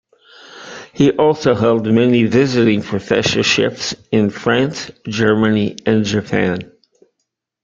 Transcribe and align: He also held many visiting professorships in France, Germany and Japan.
He 0.93 1.11
also 1.11 1.53
held 1.53 1.85
many 1.85 2.23
visiting 2.23 2.81
professorships 2.81 3.93
in 4.11 4.31
France, 4.31 4.89
Germany 5.07 5.75
and 5.85 6.03
Japan. 6.03 6.71